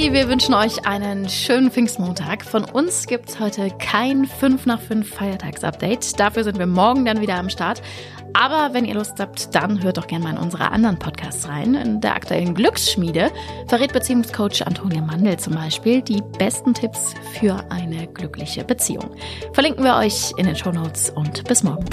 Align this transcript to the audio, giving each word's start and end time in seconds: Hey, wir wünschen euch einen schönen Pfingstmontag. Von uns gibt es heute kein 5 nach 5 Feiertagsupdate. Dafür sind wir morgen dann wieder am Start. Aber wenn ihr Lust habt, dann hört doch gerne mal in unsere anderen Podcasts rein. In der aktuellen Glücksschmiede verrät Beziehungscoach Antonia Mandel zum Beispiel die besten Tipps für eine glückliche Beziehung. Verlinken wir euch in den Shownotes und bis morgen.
Hey, 0.00 0.14
wir 0.14 0.30
wünschen 0.30 0.54
euch 0.54 0.86
einen 0.86 1.28
schönen 1.28 1.70
Pfingstmontag. 1.70 2.42
Von 2.42 2.64
uns 2.64 3.06
gibt 3.06 3.28
es 3.28 3.38
heute 3.38 3.68
kein 3.78 4.24
5 4.24 4.64
nach 4.64 4.80
5 4.80 5.06
Feiertagsupdate. 5.06 6.18
Dafür 6.18 6.42
sind 6.42 6.58
wir 6.58 6.66
morgen 6.66 7.04
dann 7.04 7.20
wieder 7.20 7.34
am 7.34 7.50
Start. 7.50 7.82
Aber 8.32 8.72
wenn 8.72 8.86
ihr 8.86 8.94
Lust 8.94 9.20
habt, 9.20 9.54
dann 9.54 9.82
hört 9.82 9.98
doch 9.98 10.06
gerne 10.06 10.24
mal 10.24 10.30
in 10.30 10.38
unsere 10.38 10.70
anderen 10.70 10.98
Podcasts 10.98 11.46
rein. 11.46 11.74
In 11.74 12.00
der 12.00 12.14
aktuellen 12.14 12.54
Glücksschmiede 12.54 13.30
verrät 13.68 13.92
Beziehungscoach 13.92 14.66
Antonia 14.66 15.02
Mandel 15.02 15.38
zum 15.38 15.54
Beispiel 15.54 16.00
die 16.00 16.22
besten 16.38 16.72
Tipps 16.72 17.12
für 17.38 17.62
eine 17.68 18.06
glückliche 18.06 18.64
Beziehung. 18.64 19.14
Verlinken 19.52 19.84
wir 19.84 19.96
euch 19.96 20.32
in 20.38 20.46
den 20.46 20.56
Shownotes 20.56 21.10
und 21.10 21.44
bis 21.44 21.62
morgen. 21.62 21.84